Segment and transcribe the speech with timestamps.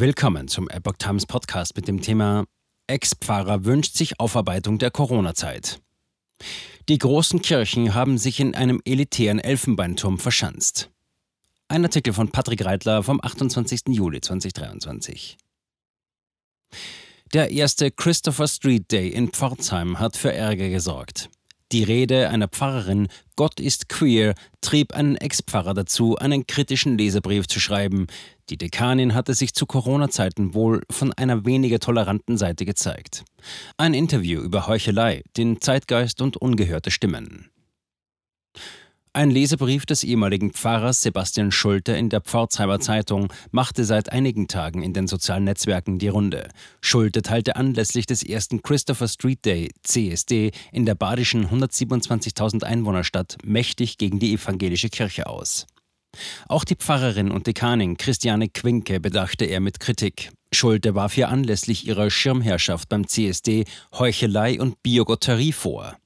[0.00, 2.44] Willkommen zum Epoch Times Podcast mit dem Thema
[2.86, 5.80] Ex-Pfarrer wünscht sich Aufarbeitung der Corona-Zeit.
[6.88, 10.88] Die großen Kirchen haben sich in einem elitären Elfenbeinturm verschanzt.
[11.66, 13.88] Ein Artikel von Patrick Reitler vom 28.
[13.88, 15.36] Juli 2023.
[17.34, 21.28] Der erste Christopher Street Day in Pforzheim hat für Ärger gesorgt.
[21.70, 27.60] Die Rede einer Pfarrerin Gott ist queer trieb einen Ex-Pfarrer dazu, einen kritischen Leserbrief zu
[27.60, 28.06] schreiben.
[28.50, 33.24] Die Dekanin hatte sich zu Corona-Zeiten wohl von einer weniger toleranten Seite gezeigt.
[33.76, 37.50] Ein Interview über Heuchelei, den Zeitgeist und ungehörte Stimmen.
[39.18, 44.80] Ein Leserbrief des ehemaligen Pfarrers Sebastian Schulte in der Pforzheimer Zeitung machte seit einigen Tagen
[44.80, 46.46] in den sozialen Netzwerken die Runde.
[46.80, 53.98] Schulte teilte anlässlich des ersten Christopher Street Day, CSD, in der badischen 127.000 Einwohnerstadt mächtig
[53.98, 55.66] gegen die evangelische Kirche aus.
[56.46, 60.30] Auch die Pfarrerin und Dekanin Christiane Quinke bedachte er mit Kritik.
[60.54, 63.64] Schulte warf ihr anlässlich ihrer Schirmherrschaft beim CSD
[63.98, 65.96] Heuchelei und Biogotterie vor.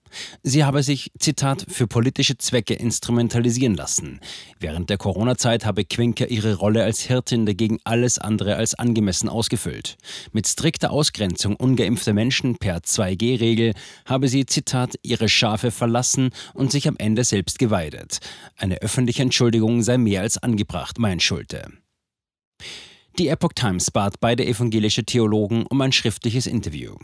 [0.42, 4.20] Sie habe sich, Zitat, für politische Zwecke instrumentalisieren lassen.
[4.60, 9.96] Während der Corona-Zeit habe Quinker ihre Rolle als Hirtin dagegen alles andere als angemessen ausgefüllt.
[10.32, 13.74] Mit strikter Ausgrenzung ungeimpfter Menschen per 2G-Regel
[14.06, 18.18] habe sie, Zitat, ihre Schafe verlassen und sich am Ende selbst geweidet.
[18.56, 21.70] Eine öffentliche Entschuldigung sei mehr als angebracht, mein Schulte.
[23.18, 26.96] Die Epoch Times bat beide evangelische Theologen um ein schriftliches Interview.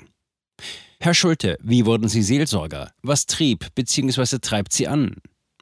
[1.01, 2.91] Herr Schulte, wie wurden Sie Seelsorger?
[3.03, 4.39] Was trieb bzw.
[4.41, 5.15] treibt Sie an?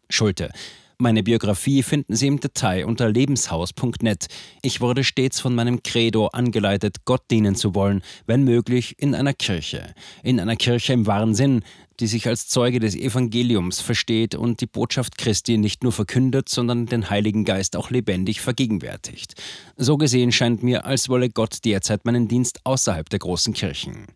[0.08, 0.50] Schulte,
[0.98, 4.28] meine Biografie finden Sie im Detail unter lebenshaus.net.
[4.62, 9.34] Ich wurde stets von meinem Credo angeleitet, Gott dienen zu wollen, wenn möglich in einer
[9.34, 9.92] Kirche.
[10.22, 11.64] In einer Kirche im wahren Sinn,
[12.00, 16.86] die sich als Zeuge des Evangeliums versteht und die Botschaft Christi nicht nur verkündet, sondern
[16.86, 19.34] den Heiligen Geist auch lebendig vergegenwärtigt.
[19.76, 24.06] So gesehen scheint mir, als wolle Gott derzeit meinen Dienst außerhalb der großen Kirchen.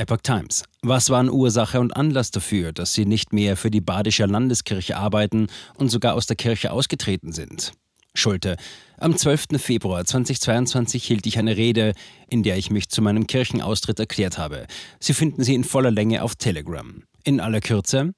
[0.00, 0.64] Epoch Times.
[0.80, 5.48] Was waren Ursache und Anlass dafür, dass Sie nicht mehr für die Badische Landeskirche arbeiten
[5.76, 7.72] und sogar aus der Kirche ausgetreten sind?
[8.14, 8.56] Schulte.
[8.96, 9.58] Am 12.
[9.58, 11.92] Februar 2022 hielt ich eine Rede,
[12.30, 14.66] in der ich mich zu meinem Kirchenaustritt erklärt habe.
[15.00, 17.02] Sie finden sie in voller Länge auf Telegram.
[17.24, 18.14] In aller Kürze.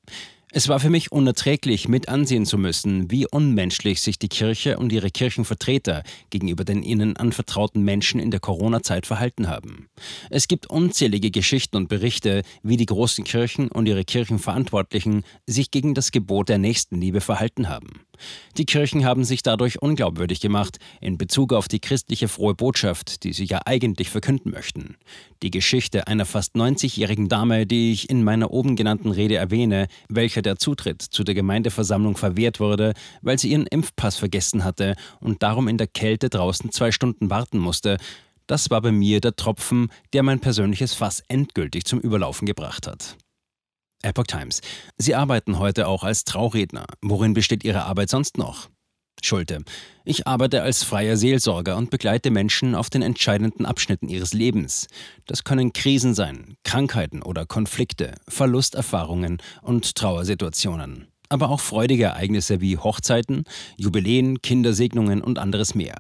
[0.54, 4.92] Es war für mich unerträglich, mit ansehen zu müssen, wie unmenschlich sich die Kirche und
[4.92, 9.88] ihre Kirchenvertreter gegenüber den ihnen anvertrauten Menschen in der Corona-Zeit verhalten haben.
[10.28, 15.94] Es gibt unzählige Geschichten und Berichte, wie die großen Kirchen und ihre Kirchenverantwortlichen sich gegen
[15.94, 18.02] das Gebot der Nächstenliebe verhalten haben.
[18.56, 23.33] Die Kirchen haben sich dadurch unglaubwürdig gemacht in Bezug auf die christliche frohe Botschaft, die
[23.33, 24.97] sie ja eigentlich verkünden möchten.
[25.43, 30.43] Die Geschichte einer fast 90-jährigen Dame, die ich in meiner oben genannten Rede erwähne, welcher
[30.43, 35.69] der Zutritt zu der Gemeindeversammlung verwehrt wurde, weil sie ihren Impfpass vergessen hatte und darum
[35.69, 37.97] in der Kälte draußen zwei Stunden warten musste,
[38.47, 43.16] das war bei mir der Tropfen, der mein persönliches Fass endgültig zum Überlaufen gebracht hat.
[44.02, 44.60] Epoch Times.
[44.98, 46.86] Sie arbeiten heute auch als Trauredner.
[47.00, 48.68] Worin besteht Ihre Arbeit sonst noch?
[49.24, 49.60] Schulte.
[50.04, 54.88] Ich arbeite als freier Seelsorger und begleite Menschen auf den entscheidenden Abschnitten ihres Lebens.
[55.26, 61.06] Das können Krisen sein, Krankheiten oder Konflikte, Verlusterfahrungen und Trauersituationen.
[61.28, 63.44] Aber auch freudige Ereignisse wie Hochzeiten,
[63.76, 65.96] Jubiläen, Kindersegnungen und anderes mehr.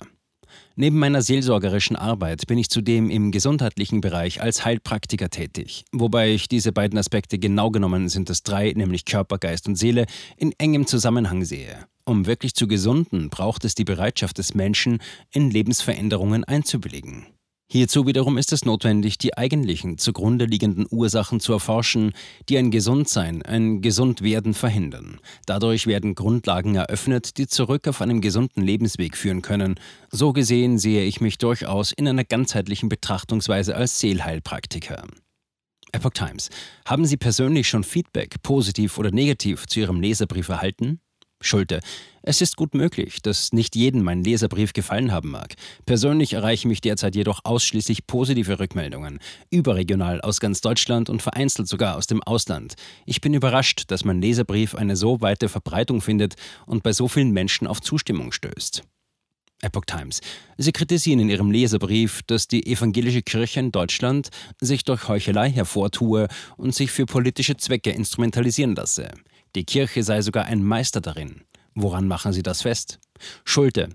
[0.74, 6.48] Neben meiner seelsorgerischen Arbeit bin ich zudem im gesundheitlichen Bereich als Heilpraktiker tätig, wobei ich
[6.48, 10.06] diese beiden Aspekte genau genommen sind es drei, nämlich Körper, Geist und Seele,
[10.38, 11.86] in engem Zusammenhang sehe.
[12.04, 17.26] Um wirklich zu gesunden, braucht es die Bereitschaft des Menschen, in Lebensveränderungen einzuwilligen.
[17.72, 22.12] Hierzu wiederum ist es notwendig, die eigentlichen zugrunde liegenden Ursachen zu erforschen,
[22.50, 25.20] die ein Gesundsein, ein Gesundwerden verhindern.
[25.46, 29.76] Dadurch werden Grundlagen eröffnet, die zurück auf einen gesunden Lebensweg führen können.
[30.10, 35.04] So gesehen sehe ich mich durchaus in einer ganzheitlichen Betrachtungsweise als Seelheilpraktiker.
[35.92, 36.50] Epoch Times.
[36.84, 41.00] Haben Sie persönlich schon Feedback, positiv oder negativ, zu Ihrem Leserbrief erhalten?
[41.42, 41.80] Schulte.
[42.22, 45.54] Es ist gut möglich, dass nicht jedem mein Leserbrief gefallen haben mag.
[45.86, 49.18] Persönlich erreichen mich derzeit jedoch ausschließlich positive Rückmeldungen,
[49.50, 52.74] überregional aus ganz Deutschland und vereinzelt sogar aus dem Ausland.
[53.06, 56.34] Ich bin überrascht, dass mein Leserbrief eine so weite Verbreitung findet
[56.66, 58.82] und bei so vielen Menschen auf Zustimmung stößt.
[59.62, 60.20] Epoch Times.
[60.58, 64.28] Sie kritisieren in ihrem Leserbrief, dass die evangelische Kirche in Deutschland
[64.60, 69.08] sich durch Heuchelei hervortue und sich für politische Zwecke instrumentalisieren lasse.
[69.54, 71.42] Die Kirche sei sogar ein Meister darin.
[71.74, 72.98] Woran machen Sie das fest?
[73.44, 73.90] Schulte.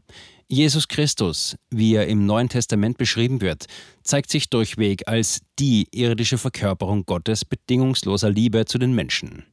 [0.47, 3.65] Jesus Christus, wie er im Neuen Testament beschrieben wird,
[4.03, 9.45] zeigt sich durchweg als die irdische Verkörperung Gottes bedingungsloser Liebe zu den Menschen.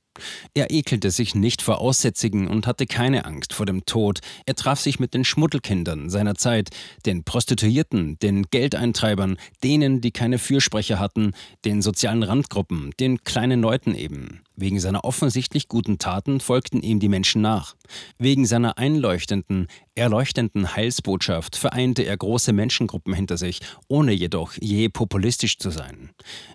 [0.54, 4.20] Er ekelte sich nicht vor Aussätzigen und hatte keine Angst vor dem Tod.
[4.46, 6.70] Er traf sich mit den Schmuddelkindern seiner Zeit,
[7.04, 11.32] den Prostituierten, den Geldeintreibern, denen, die keine Fürsprecher hatten,
[11.64, 14.42] den sozialen Randgruppen, den kleinen Leuten eben.
[14.56, 17.74] Wegen seiner offensichtlich guten Taten folgten ihm die Menschen nach.
[18.18, 19.66] Wegen seiner einleuchtenden,
[19.96, 26.10] erleuchtenden Heilsbotschaft vereinte er große Menschengruppen hinter sich, ohne jedoch je populistisch zu sein.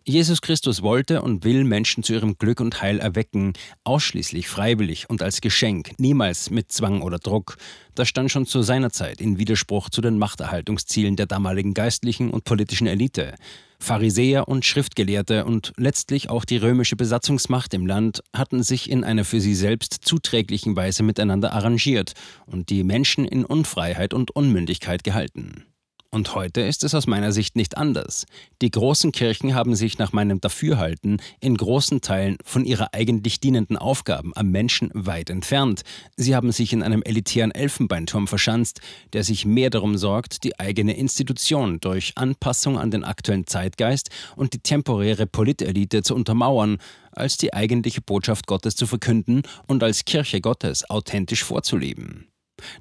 [0.06, 3.52] Jesus Christus wollte und will Menschen zu ihrem Glück und Heil erwecken,
[3.84, 7.58] ausschließlich freiwillig und als Geschenk, niemals mit Zwang oder Druck.
[7.96, 12.46] Das stand schon zu seiner Zeit in Widerspruch zu den Machterhaltungszielen der damaligen geistlichen und
[12.46, 13.36] politischen Elite.
[13.82, 19.26] Pharisäer und Schriftgelehrte und letztlich auch die römische Besatzungsmacht im Land hatten sich in einer
[19.26, 22.14] für sie selbst zuträglichen Weise miteinander arrangiert
[22.46, 25.66] und die Menschen in Unfreiheit und Unmündigkeit gehalten.
[26.12, 28.26] Und heute ist es aus meiner Sicht nicht anders.
[28.64, 33.78] Die großen Kirchen haben sich nach meinem Dafürhalten in großen Teilen von ihrer eigentlich dienenden
[33.78, 35.84] Aufgaben am Menschen weit entfernt.
[36.18, 38.82] Sie haben sich in einem elitären Elfenbeinturm verschanzt,
[39.14, 44.54] der sich mehr darum sorgt, die eigene Institution durch Anpassung an den aktuellen Zeitgeist und
[44.54, 46.80] die temporäre Politelite zu untermauern,
[47.12, 52.29] als die eigentliche Botschaft Gottes zu verkünden und als Kirche Gottes authentisch vorzuleben.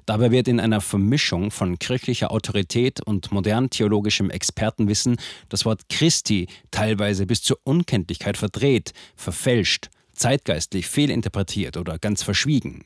[0.05, 5.17] Dabei wird in einer Vermischung von kirchlicher Autorität und modern theologischem Expertenwissen
[5.49, 12.83] das Wort Christi teilweise bis zur Unkenntlichkeit verdreht, verfälscht, zeitgeistlich fehlinterpretiert oder ganz verschwiegen.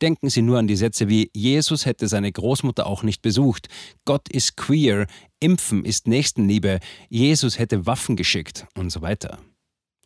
[0.00, 3.68] Denken Sie nur an die Sätze wie Jesus hätte seine Großmutter auch nicht besucht,
[4.04, 5.06] Gott ist queer,
[5.40, 9.38] Impfen ist Nächstenliebe, Jesus hätte Waffen geschickt und so weiter.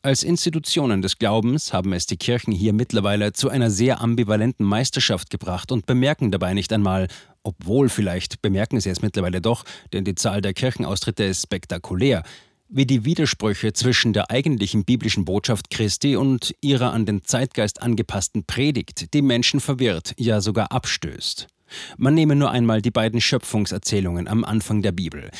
[0.01, 5.29] Als Institutionen des Glaubens haben es die Kirchen hier mittlerweile zu einer sehr ambivalenten Meisterschaft
[5.29, 7.09] gebracht und bemerken dabei nicht einmal,
[7.43, 12.23] obwohl vielleicht bemerken sie es mittlerweile doch, denn die Zahl der Kirchenaustritte ist spektakulär,
[12.69, 18.45] wie die Widersprüche zwischen der eigentlichen biblischen Botschaft Christi und ihrer an den Zeitgeist angepassten
[18.45, 21.49] Predigt die Menschen verwirrt, ja sogar abstößt.
[21.97, 25.31] Man nehme nur einmal die beiden Schöpfungserzählungen am Anfang der Bibel.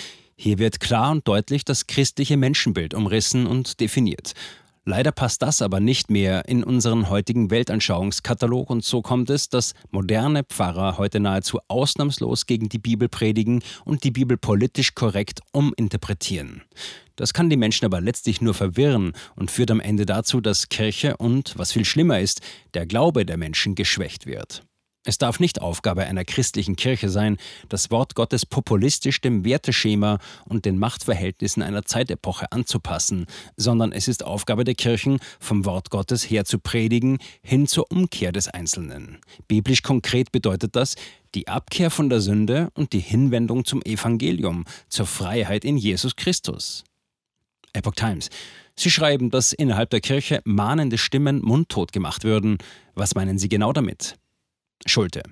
[0.41, 4.35] Hier wird klar und deutlich das christliche Menschenbild umrissen und definiert.
[4.85, 9.75] Leider passt das aber nicht mehr in unseren heutigen Weltanschauungskatalog und so kommt es, dass
[9.91, 16.63] moderne Pfarrer heute nahezu ausnahmslos gegen die Bibel predigen und die Bibel politisch korrekt uminterpretieren.
[17.17, 21.17] Das kann die Menschen aber letztlich nur verwirren und führt am Ende dazu, dass Kirche
[21.17, 22.43] und, was viel schlimmer ist,
[22.75, 24.63] der Glaube der Menschen geschwächt wird.
[25.09, 27.39] Es darf nicht Aufgabe einer christlichen Kirche sein,
[27.71, 33.25] das Wort Gottes populistisch dem Werteschema und den Machtverhältnissen einer Zeitepoche anzupassen,
[33.57, 38.33] sondern es ist Aufgabe der Kirchen, vom Wort Gottes her zu predigen, hin zur Umkehr
[38.33, 39.17] des Einzelnen.
[39.47, 40.95] Biblisch konkret bedeutet das
[41.35, 46.85] die Abkehr von der Sünde und die Hinwendung zum Evangelium, zur Freiheit in Jesus Christus.
[47.73, 48.29] Epoch Times.
[48.77, 52.59] Sie schreiben, dass innerhalb der Kirche mahnende Stimmen mundtot gemacht würden.
[52.95, 54.19] Was meinen Sie genau damit?
[54.87, 55.23] Schulte.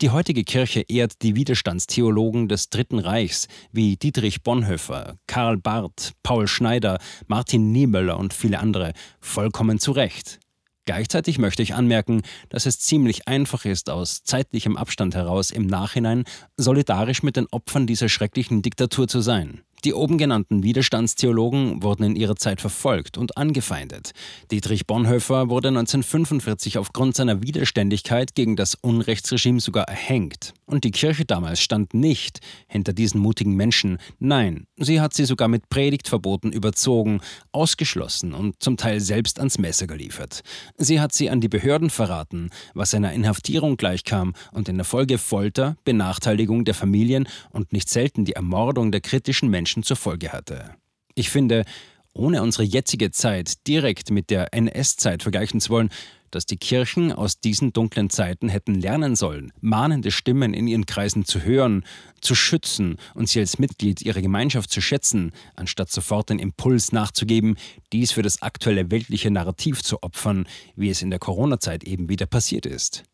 [0.00, 6.48] Die heutige Kirche ehrt die Widerstandstheologen des Dritten Reichs wie Dietrich Bonhoeffer, Karl Barth, Paul
[6.48, 10.40] Schneider, Martin Niemöller und viele andere vollkommen zu Recht.
[10.84, 16.24] Gleichzeitig möchte ich anmerken, dass es ziemlich einfach ist, aus zeitlichem Abstand heraus im Nachhinein
[16.56, 19.60] solidarisch mit den Opfern dieser schrecklichen Diktatur zu sein.
[19.84, 24.12] Die oben genannten Widerstandstheologen wurden in ihrer Zeit verfolgt und angefeindet.
[24.50, 30.54] Dietrich Bonhoeffer wurde 1945 aufgrund seiner Widerständigkeit gegen das Unrechtsregime sogar erhängt.
[30.72, 33.98] Und die Kirche damals stand nicht hinter diesen mutigen Menschen.
[34.18, 37.20] Nein, sie hat sie sogar mit Predigtverboten überzogen,
[37.52, 40.40] ausgeschlossen und zum Teil selbst ans Messer geliefert.
[40.78, 45.18] Sie hat sie an die Behörden verraten, was einer Inhaftierung gleichkam und in der Folge
[45.18, 50.74] Folter, Benachteiligung der Familien und nicht selten die Ermordung der kritischen Menschen zur Folge hatte.
[51.14, 51.66] Ich finde,
[52.14, 55.90] ohne unsere jetzige Zeit direkt mit der NS-Zeit vergleichen zu wollen,
[56.32, 61.24] dass die Kirchen aus diesen dunklen Zeiten hätten lernen sollen, mahnende Stimmen in ihren Kreisen
[61.24, 61.84] zu hören,
[62.20, 67.56] zu schützen und sie als Mitglied ihrer Gemeinschaft zu schätzen, anstatt sofort den Impuls nachzugeben,
[67.92, 72.26] dies für das aktuelle weltliche Narrativ zu opfern, wie es in der Corona-Zeit eben wieder
[72.26, 73.04] passiert ist.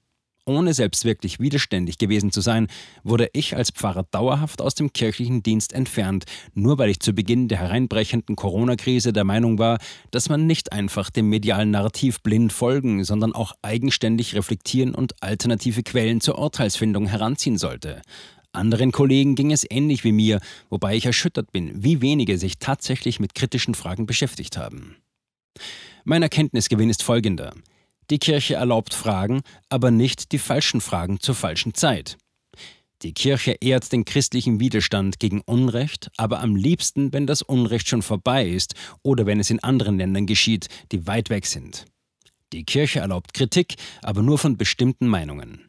[0.49, 2.69] Ohne selbst wirklich widerständig gewesen zu sein,
[3.05, 6.25] wurde ich als Pfarrer dauerhaft aus dem kirchlichen Dienst entfernt,
[6.55, 9.77] nur weil ich zu Beginn der hereinbrechenden Corona-Krise der Meinung war,
[10.11, 15.83] dass man nicht einfach dem medialen Narrativ blind folgen, sondern auch eigenständig reflektieren und alternative
[15.83, 18.01] Quellen zur Urteilsfindung heranziehen sollte.
[18.51, 20.41] Anderen Kollegen ging es ähnlich wie mir,
[20.71, 24.97] wobei ich erschüttert bin, wie wenige sich tatsächlich mit kritischen Fragen beschäftigt haben.
[26.05, 27.53] Mein Erkenntnisgewinn ist folgender.
[28.11, 32.17] Die Kirche erlaubt Fragen, aber nicht die falschen Fragen zur falschen Zeit.
[33.03, 38.03] Die Kirche ehrt den christlichen Widerstand gegen Unrecht, aber am liebsten, wenn das Unrecht schon
[38.03, 41.85] vorbei ist oder wenn es in anderen Ländern geschieht, die weit weg sind.
[42.53, 45.69] Die Kirche erlaubt Kritik, aber nur von bestimmten Meinungen.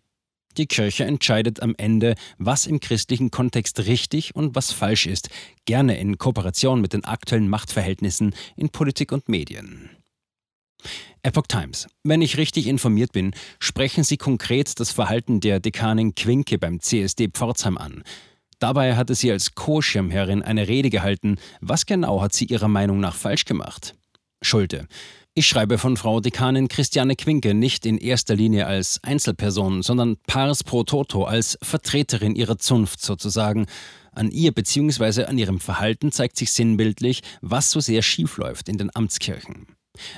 [0.58, 5.30] Die Kirche entscheidet am Ende, was im christlichen Kontext richtig und was falsch ist,
[5.66, 9.90] gerne in Kooperation mit den aktuellen Machtverhältnissen in Politik und Medien.
[11.24, 11.88] Epoch Times.
[12.04, 17.30] Wenn ich richtig informiert bin, sprechen Sie konkret das Verhalten der Dekanin Quinke beim CSD
[17.30, 18.04] Pforzheim an.
[18.60, 21.38] Dabei hatte sie als Co-Schirmherrin eine Rede gehalten.
[21.62, 23.96] Was genau hat sie ihrer Meinung nach falsch gemacht?
[24.42, 24.88] Schulte.
[25.34, 30.66] Ich schreibe von Frau Dekanin Christiane Quinke nicht in erster Linie als Einzelperson, sondern pars
[30.66, 33.68] pro toto als Vertreterin ihrer Zunft sozusagen.
[34.12, 35.26] An ihr bzw.
[35.26, 39.68] an ihrem Verhalten zeigt sich sinnbildlich, was so sehr schiefläuft in den Amtskirchen.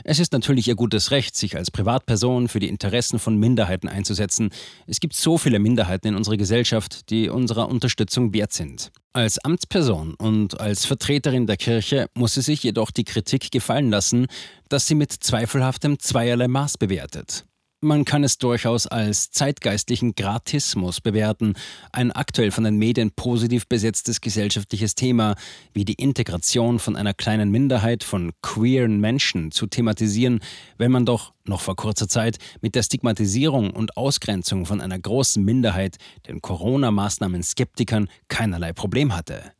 [0.04, 4.50] Es ist natürlich ihr gutes Recht, sich als Privatperson für die Interessen von Minderheiten einzusetzen.
[4.88, 8.92] Es gibt so viele Minderheiten in unserer Gesellschaft, die unserer Unterstützung wert sind.
[9.14, 14.28] Als Amtsperson und als Vertreterin der Kirche muss sie sich jedoch die Kritik gefallen lassen,
[14.70, 17.46] dass sie mit zweifelhaftem zweierlei Maß bewertet.
[17.84, 21.56] Man kann es durchaus als zeitgeistlichen Gratismus bewerten,
[21.92, 25.34] ein aktuell von den Medien positiv besetztes gesellschaftliches Thema
[25.74, 30.42] wie die Integration von einer kleinen Minderheit von queeren Menschen zu thematisieren,
[30.78, 35.44] wenn man doch noch vor kurzer Zeit mit der Stigmatisierung und Ausgrenzung von einer großen
[35.44, 35.98] Minderheit,
[36.28, 39.54] den Corona-Maßnahmen Skeptikern, keinerlei Problem hatte.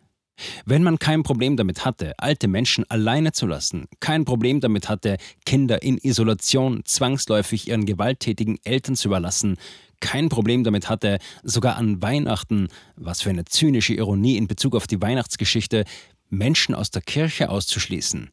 [0.66, 5.18] Wenn man kein Problem damit hatte, alte Menschen alleine zu lassen, kein Problem damit hatte,
[5.46, 9.58] Kinder in Isolation zwangsläufig ihren gewalttätigen Eltern zu überlassen,
[10.00, 14.88] kein Problem damit hatte, sogar an Weihnachten, was für eine zynische Ironie in Bezug auf
[14.88, 15.86] die Weihnachtsgeschichte,
[16.30, 18.32] Menschen aus der Kirche auszuschließen,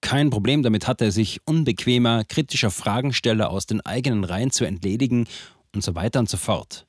[0.00, 5.26] kein Problem damit hatte, sich unbequemer, kritischer Fragensteller aus den eigenen Reihen zu entledigen
[5.74, 6.86] und so weiter und so fort.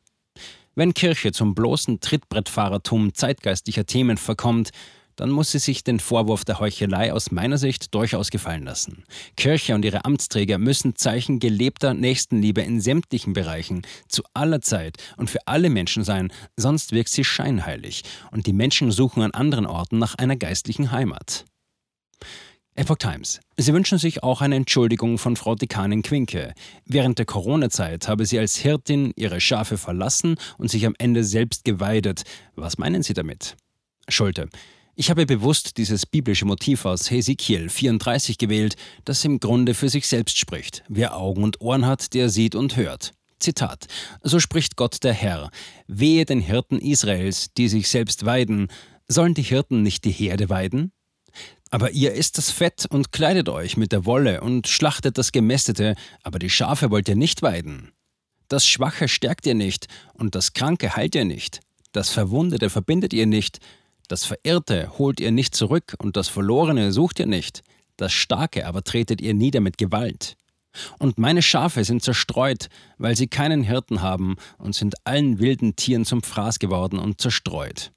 [0.73, 4.71] Wenn Kirche zum bloßen Trittbrettfahrertum zeitgeistlicher Themen verkommt,
[5.17, 9.03] dann muss sie sich den Vorwurf der Heuchelei aus meiner Sicht durchaus gefallen lassen.
[9.35, 15.29] Kirche und ihre Amtsträger müssen Zeichen gelebter Nächstenliebe in sämtlichen Bereichen, zu aller Zeit und
[15.29, 19.99] für alle Menschen sein, sonst wirkt sie scheinheilig und die Menschen suchen an anderen Orten
[19.99, 21.45] nach einer geistlichen Heimat.
[22.75, 23.41] Epoch Times.
[23.57, 26.53] Sie wünschen sich auch eine Entschuldigung von Frau Dekanin Quinke.
[26.85, 31.65] Während der Corona-Zeit habe sie als Hirtin ihre Schafe verlassen und sich am Ende selbst
[31.65, 32.23] geweidet.
[32.55, 33.57] Was meinen Sie damit?
[34.07, 34.47] Schulte.
[34.95, 40.07] Ich habe bewusst dieses biblische Motiv aus Hesekiel 34 gewählt, das im Grunde für sich
[40.07, 40.83] selbst spricht.
[40.87, 43.11] Wer Augen und Ohren hat, der sieht und hört.
[43.39, 43.87] Zitat.
[44.23, 45.49] So spricht Gott der Herr.
[45.87, 48.69] Wehe den Hirten Israels, die sich selbst weiden.
[49.07, 50.93] Sollen die Hirten nicht die Herde weiden?
[51.69, 55.95] Aber ihr isst das Fett und kleidet euch mit der Wolle und schlachtet das Gemästete,
[56.23, 57.91] aber die Schafe wollt ihr nicht weiden.
[58.49, 61.61] Das Schwache stärkt ihr nicht und das Kranke heilt ihr nicht.
[61.93, 63.59] Das Verwundete verbindet ihr nicht.
[64.09, 67.63] Das Verirrte holt ihr nicht zurück und das Verlorene sucht ihr nicht.
[67.95, 70.35] Das Starke aber tretet ihr nieder mit Gewalt.
[70.99, 76.05] Und meine Schafe sind zerstreut, weil sie keinen Hirten haben und sind allen wilden Tieren
[76.05, 77.91] zum Fraß geworden und zerstreut.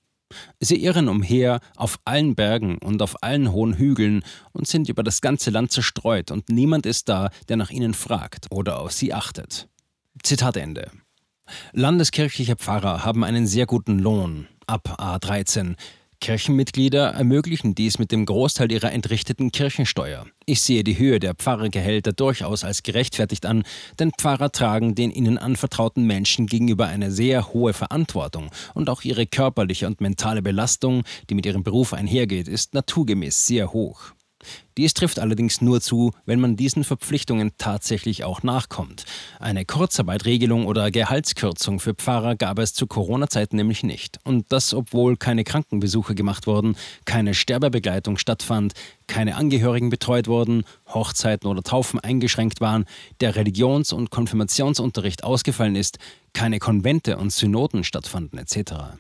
[0.61, 4.23] Sie irren umher auf allen Bergen und auf allen hohen Hügeln
[4.53, 8.47] und sind über das ganze Land zerstreut, und niemand ist da, der nach ihnen fragt
[8.51, 9.69] oder auf sie achtet.
[10.23, 10.91] Zitat Ende.
[11.73, 15.77] Landeskirchliche Pfarrer haben einen sehr guten Lohn, ab A13.
[16.25, 20.25] Kirchenmitglieder ermöglichen dies mit dem Großteil ihrer entrichteten Kirchensteuer.
[20.47, 23.63] Ich sehe die Höhe der Pfarrergehälter durchaus als gerechtfertigt an,
[23.99, 29.27] denn Pfarrer tragen den ihnen anvertrauten Menschen gegenüber eine sehr hohe Verantwortung und auch ihre
[29.27, 34.14] körperliche und mentale Belastung, die mit ihrem Beruf einhergeht, ist naturgemäß sehr hoch.
[34.77, 39.05] Dies trifft allerdings nur zu, wenn man diesen Verpflichtungen tatsächlich auch nachkommt.
[39.39, 44.19] Eine Kurzarbeitregelung oder Gehaltskürzung für Pfarrer gab es zu Corona-Zeiten nämlich nicht.
[44.25, 48.75] Und das, obwohl keine Krankenbesuche gemacht wurden, keine Sterbebegleitung stattfand,
[49.07, 52.85] keine Angehörigen betreut wurden, Hochzeiten oder Taufen eingeschränkt waren,
[53.21, 55.99] der Religions- und Konfirmationsunterricht ausgefallen ist,
[56.33, 58.99] keine Konvente und Synoden stattfanden etc.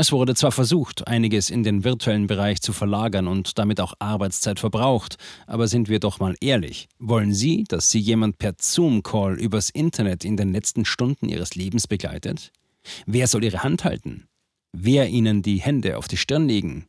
[0.00, 4.60] Es wurde zwar versucht, einiges in den virtuellen Bereich zu verlagern und damit auch Arbeitszeit
[4.60, 5.16] verbraucht,
[5.48, 6.86] aber sind wir doch mal ehrlich.
[7.00, 11.88] Wollen Sie, dass Sie jemand per Zoom-Call übers Internet in den letzten Stunden Ihres Lebens
[11.88, 12.52] begleitet?
[13.06, 14.28] Wer soll Ihre Hand halten?
[14.72, 16.86] Wer Ihnen die Hände auf die Stirn legen?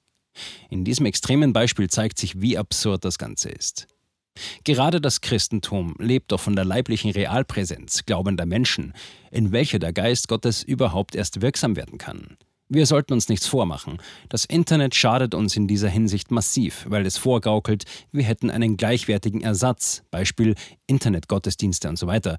[0.69, 3.87] In diesem extremen Beispiel zeigt sich, wie absurd das Ganze ist.
[4.65, 8.93] Gerade das Christentum lebt doch von der leiblichen Realpräsenz glaubender Menschen,
[9.31, 12.37] in welcher der Geist Gottes überhaupt erst wirksam werden kann.
[12.71, 13.97] Wir sollten uns nichts vormachen.
[14.29, 19.41] Das Internet schadet uns in dieser Hinsicht massiv, weil es vorgaukelt, wir hätten einen gleichwertigen
[19.41, 20.53] Ersatz, Beispiel
[20.85, 22.37] Internetgottesdienste und so weiter,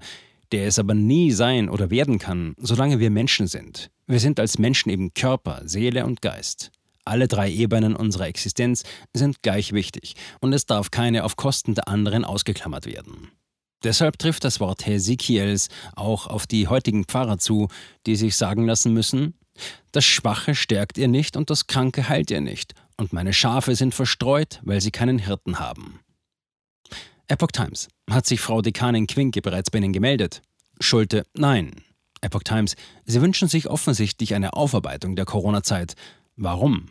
[0.53, 3.91] der es aber nie sein oder werden kann, solange wir Menschen sind.
[4.07, 6.71] Wir sind als Menschen eben Körper, Seele und Geist.
[7.03, 8.83] Alle drei Ebenen unserer Existenz
[9.13, 13.31] sind gleich wichtig und es darf keine auf Kosten der anderen ausgeklammert werden.
[13.83, 17.67] Deshalb trifft das Wort Hesekiels auch auf die heutigen Pfarrer zu,
[18.05, 19.33] die sich sagen lassen müssen,
[19.91, 23.93] das Schwache stärkt ihr nicht und das Kranke heilt ihr nicht, und meine Schafe sind
[23.93, 25.99] verstreut, weil sie keinen Hirten haben.
[27.27, 27.87] Epoch Times.
[28.09, 30.41] Hat sich Frau Dekanin Quinke bereits bei Ihnen gemeldet?
[30.81, 31.83] Schulte, nein.
[32.19, 32.75] Epoch Times.
[33.05, 35.95] Sie wünschen sich offensichtlich eine Aufarbeitung der Corona-Zeit.
[36.35, 36.89] Warum?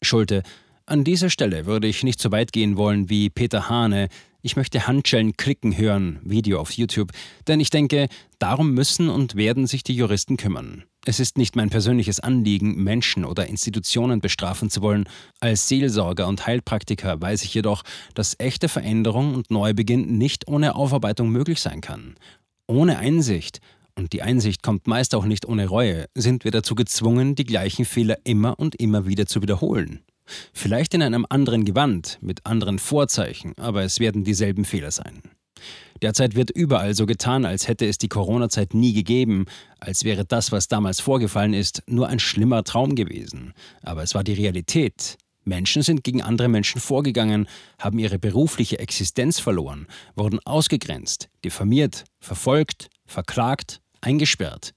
[0.00, 0.42] Schulte,
[0.86, 4.08] an dieser Stelle würde ich nicht so weit gehen wollen wie Peter Hane.
[4.42, 7.10] Ich möchte Handschellen klicken hören, Video auf YouTube,
[7.48, 8.08] denn ich denke,
[8.38, 10.84] darum müssen und werden sich die Juristen kümmern.
[11.06, 15.04] Es ist nicht mein persönliches Anliegen, Menschen oder Institutionen bestrafen zu wollen.
[15.38, 17.82] Als Seelsorger und Heilpraktiker weiß ich jedoch,
[18.14, 22.14] dass echte Veränderung und Neubeginn nicht ohne Aufarbeitung möglich sein kann.
[22.66, 23.60] Ohne Einsicht,
[23.96, 27.84] und die Einsicht kommt meist auch nicht ohne Reue, sind wir dazu gezwungen, die gleichen
[27.84, 30.00] Fehler immer und immer wieder zu wiederholen.
[30.54, 35.20] Vielleicht in einem anderen Gewand, mit anderen Vorzeichen, aber es werden dieselben Fehler sein.
[36.02, 39.46] Derzeit wird überall so getan, als hätte es die Corona-Zeit nie gegeben,
[39.80, 43.54] als wäre das, was damals vorgefallen ist, nur ein schlimmer Traum gewesen.
[43.82, 45.16] Aber es war die Realität.
[45.44, 52.88] Menschen sind gegen andere Menschen vorgegangen, haben ihre berufliche Existenz verloren, wurden ausgegrenzt, diffamiert, verfolgt,
[53.06, 54.72] verklagt, eingesperrt.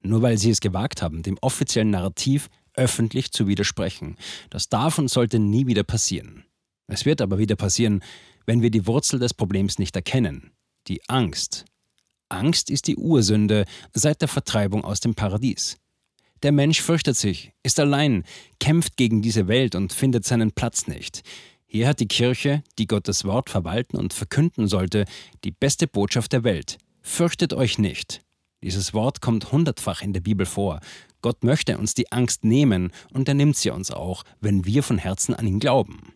[0.00, 4.16] Nur weil sie es gewagt haben, dem offiziellen Narrativ öffentlich zu widersprechen.
[4.50, 6.44] Das darf und sollte nie wieder passieren.
[6.86, 8.02] Es wird aber wieder passieren,
[8.48, 10.52] wenn wir die Wurzel des Problems nicht erkennen,
[10.86, 11.66] die Angst.
[12.30, 15.76] Angst ist die Ursünde seit der Vertreibung aus dem Paradies.
[16.42, 18.24] Der Mensch fürchtet sich, ist allein,
[18.58, 21.20] kämpft gegen diese Welt und findet seinen Platz nicht.
[21.66, 25.04] Hier hat die Kirche, die Gottes Wort verwalten und verkünden sollte,
[25.44, 26.78] die beste Botschaft der Welt.
[27.02, 28.22] Fürchtet euch nicht.
[28.62, 30.80] Dieses Wort kommt hundertfach in der Bibel vor.
[31.20, 34.96] Gott möchte uns die Angst nehmen und er nimmt sie uns auch, wenn wir von
[34.96, 36.14] Herzen an ihn glauben.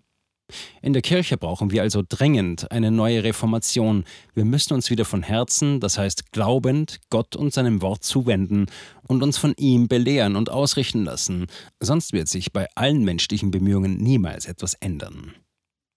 [0.80, 4.04] In der Kirche brauchen wir also dringend eine neue Reformation.
[4.35, 8.66] Wir müssen uns wieder von Herzen, das heißt glaubend, Gott und seinem Wort zuwenden
[9.06, 11.47] und uns von ihm belehren und ausrichten lassen.
[11.80, 15.35] Sonst wird sich bei allen menschlichen Bemühungen niemals etwas ändern.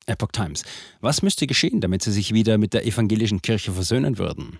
[0.05, 0.63] Epoch Times.
[1.01, 4.59] Was müsste geschehen, damit sie sich wieder mit der evangelischen Kirche versöhnen würden?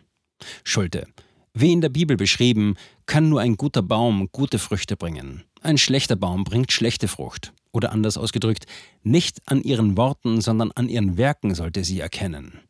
[0.64, 1.08] Schulte.
[1.54, 5.44] Wie in der Bibel beschrieben, kann nur ein guter Baum gute Früchte bringen.
[5.62, 7.54] Ein schlechter Baum bringt schlechte Frucht.
[7.76, 8.68] Oder anders ausgedrückt,
[9.04, 12.62] nicht an ihren Worten, sondern an ihren Werken sollte sie erkennen.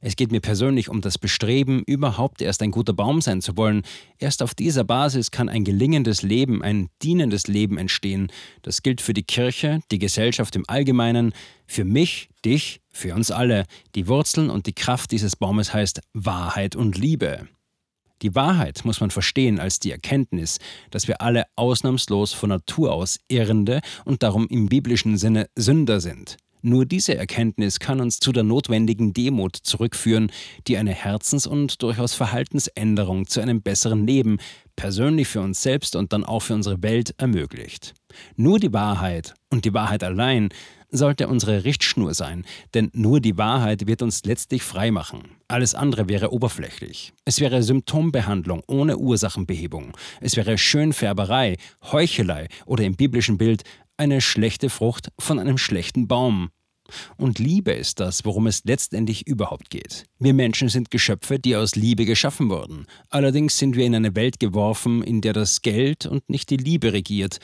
[0.00, 3.82] Es geht mir persönlich um das Bestreben, überhaupt erst ein guter Baum sein zu wollen.
[4.18, 8.30] Erst auf dieser Basis kann ein gelingendes Leben, ein dienendes Leben entstehen.
[8.62, 11.32] Das gilt für die Kirche, die Gesellschaft im Allgemeinen,
[11.66, 13.64] für mich, dich, für uns alle.
[13.96, 17.48] Die Wurzeln und die Kraft dieses Baumes heißt Wahrheit und Liebe.
[18.22, 20.58] Die Wahrheit muss man verstehen als die Erkenntnis,
[20.90, 26.38] dass wir alle ausnahmslos von Natur aus Irrende und darum im biblischen Sinne Sünder sind.
[26.62, 30.32] Nur diese Erkenntnis kann uns zu der notwendigen Demut zurückführen,
[30.66, 34.38] die eine Herzens- und durchaus Verhaltensänderung zu einem besseren Leben,
[34.74, 37.94] persönlich für uns selbst und dann auch für unsere Welt, ermöglicht.
[38.34, 40.48] Nur die Wahrheit und die Wahrheit allein
[40.90, 45.35] sollte unsere Richtschnur sein, denn nur die Wahrheit wird uns letztlich frei machen.
[45.48, 47.12] Alles andere wäre oberflächlich.
[47.24, 49.96] Es wäre Symptombehandlung ohne Ursachenbehebung.
[50.20, 51.56] Es wäre Schönfärberei,
[51.92, 53.62] Heuchelei oder im biblischen Bild
[53.96, 56.50] eine schlechte Frucht von einem schlechten Baum.
[57.16, 60.04] Und Liebe ist das, worum es letztendlich überhaupt geht.
[60.18, 62.86] Wir Menschen sind Geschöpfe, die aus Liebe geschaffen wurden.
[63.10, 66.92] Allerdings sind wir in eine Welt geworfen, in der das Geld und nicht die Liebe
[66.92, 67.38] regiert.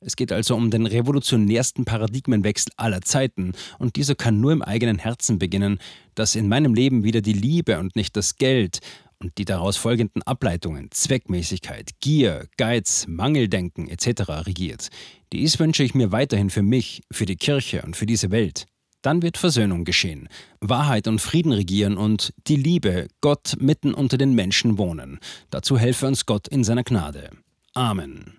[0.00, 4.98] Es geht also um den revolutionärsten Paradigmenwechsel aller Zeiten, und dieser kann nur im eigenen
[4.98, 5.80] Herzen beginnen,
[6.14, 8.78] dass in meinem Leben wieder die Liebe und nicht das Geld
[9.18, 14.46] und die daraus folgenden Ableitungen Zweckmäßigkeit, Gier, Geiz, Mangeldenken etc.
[14.46, 14.88] regiert.
[15.32, 18.66] Dies wünsche ich mir weiterhin für mich, für die Kirche und für diese Welt.
[19.02, 20.28] Dann wird Versöhnung geschehen,
[20.60, 25.18] Wahrheit und Frieden regieren und die Liebe, Gott mitten unter den Menschen wohnen.
[25.50, 27.30] Dazu helfe uns Gott in seiner Gnade.
[27.74, 28.37] Amen.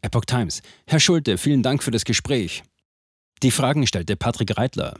[0.00, 0.62] Epoch Times.
[0.86, 2.62] Herr Schulte, vielen Dank für das Gespräch.
[3.42, 4.96] Die Fragen stellte Patrick Reitler.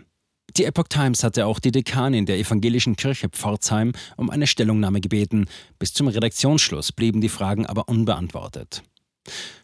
[0.57, 5.47] Die Epoch Times hatte auch die Dekanin der evangelischen Kirche Pforzheim um eine Stellungnahme gebeten.
[5.79, 8.83] Bis zum Redaktionsschluss blieben die Fragen aber unbeantwortet.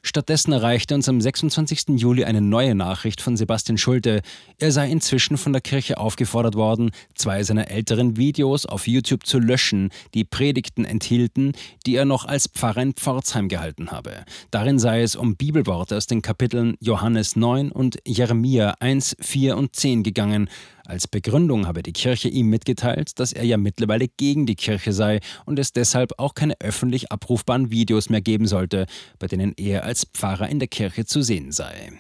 [0.03, 2.01] Stattdessen erreichte uns am 26.
[2.01, 4.23] Juli eine neue Nachricht von Sebastian Schulte.
[4.59, 9.39] Er sei inzwischen von der Kirche aufgefordert worden, zwei seiner älteren Videos auf YouTube zu
[9.39, 11.53] löschen, die Predigten enthielten,
[11.87, 14.25] die er noch als Pfarrer in Pforzheim gehalten habe.
[14.51, 19.75] Darin sei es um Bibelworte aus den Kapiteln Johannes 9 und Jeremia 1, 4 und
[19.77, 20.49] 10 gegangen,
[20.89, 25.21] als Begründung habe die Kirche ihm mitgeteilt, dass er ja mittlerweile gegen die Kirche sei
[25.45, 28.87] und es deshalb auch keine öffentlich abrufbaren Videos mehr geben sollte,
[29.19, 31.93] bei denen er als Pfarrer in der Kirche zu sehen sei.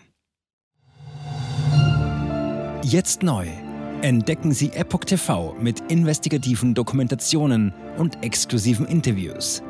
[2.82, 3.46] Jetzt neu.
[4.00, 9.62] Entdecken Sie Epoch TV mit investigativen Dokumentationen und exklusiven Interviews.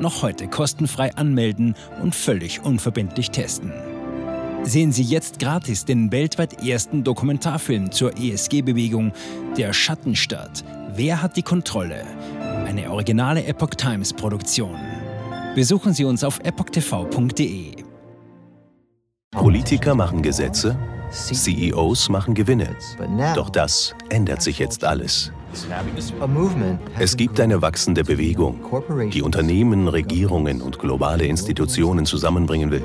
[0.00, 3.72] Noch heute kostenfrei anmelden und völlig unverbindlich testen.
[4.64, 9.12] Sehen Sie jetzt gratis den weltweit ersten Dokumentarfilm zur ESG-Bewegung
[9.56, 10.64] Der Schattenstaat.
[10.94, 12.04] Wer hat die Kontrolle?
[12.64, 14.76] Eine originale Epoch Times Produktion.
[15.56, 17.72] Besuchen Sie uns auf epochtv.de.
[19.32, 20.78] Politiker machen Gesetze,
[21.10, 22.76] CEOs machen Gewinne.
[23.34, 25.32] Doch das ändert sich jetzt alles.
[26.98, 28.60] Es gibt eine wachsende Bewegung,
[29.12, 32.84] die Unternehmen, Regierungen und globale Institutionen zusammenbringen will.